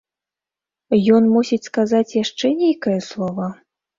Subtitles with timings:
[1.17, 3.53] Ён мусіць сказаць яшчэ нейкае слова?